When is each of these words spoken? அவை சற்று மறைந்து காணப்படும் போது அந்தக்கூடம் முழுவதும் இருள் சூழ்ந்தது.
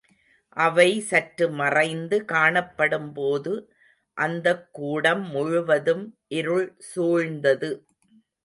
அவை 0.57 0.87
சற்று 1.01 1.45
மறைந்து 1.51 2.17
காணப்படும் 2.25 3.11
போது 3.13 3.53
அந்தக்கூடம் 4.17 5.23
முழுவதும் 5.29 6.05
இருள் 6.31 6.67
சூழ்ந்தது. 6.91 7.71